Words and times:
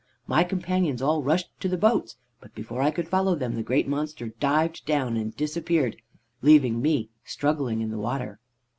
My 0.25 0.43
companions 0.43 0.99
all 0.99 1.21
rushed 1.21 1.49
to 1.61 1.67
the 1.69 1.77
boats, 1.77 2.17
but 2.39 2.55
before 2.55 2.81
I 2.81 2.89
could 2.89 3.07
follow 3.07 3.35
them 3.35 3.53
the 3.53 3.61
great 3.61 3.87
monster 3.87 4.29
dived 4.39 4.83
down 4.87 5.15
and 5.15 5.37
disappeared, 5.37 5.95
leaving 6.41 6.81
me 6.81 7.09
struggling 7.23 7.81
in 7.81 7.91
the 7.91 7.99
water. 7.99 8.39